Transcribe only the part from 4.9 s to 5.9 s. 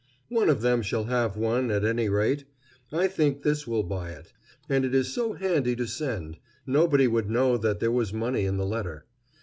is so handy to